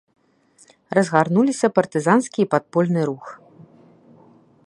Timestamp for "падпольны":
2.55-3.01